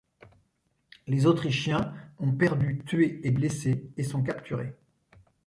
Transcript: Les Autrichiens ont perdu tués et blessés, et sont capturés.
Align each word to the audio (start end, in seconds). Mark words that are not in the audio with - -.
Les 1.05 1.27
Autrichiens 1.27 1.93
ont 2.17 2.31
perdu 2.31 2.81
tués 2.87 3.21
et 3.23 3.29
blessés, 3.29 3.91
et 3.97 4.03
sont 4.03 4.23
capturés. 4.23 4.73